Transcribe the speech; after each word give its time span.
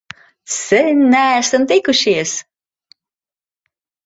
Sen 0.65 0.97
neesam 1.11 1.63
tikušies! 1.73 2.33